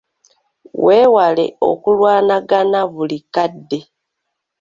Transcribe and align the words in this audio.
Weewale 0.85 1.45
okulwanagana 1.71 2.79
buli 2.93 3.19
kadde. 3.33 3.79